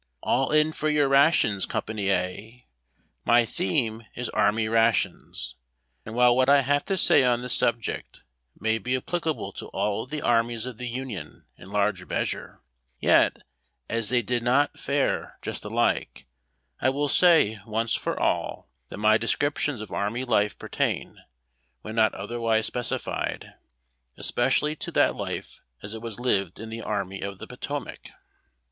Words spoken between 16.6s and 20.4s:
I will say, once for all, that my descriptions of army